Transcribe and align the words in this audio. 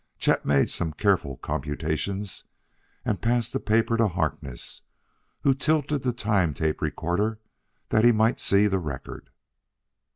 Chet 0.17 0.43
made 0.43 0.71
some 0.71 0.93
careful 0.93 1.37
computations 1.37 2.45
and 3.05 3.21
passed 3.21 3.53
the 3.53 3.59
paper 3.59 3.97
to 3.97 4.07
Harkness, 4.07 4.81
who 5.43 5.53
tilted 5.53 6.01
the 6.01 6.11
time 6.11 6.55
tape 6.55 6.81
recorder 6.81 7.39
that 7.89 8.03
he 8.03 8.11
might 8.11 8.39
see 8.39 8.65
the 8.65 8.79
record. 8.79 9.29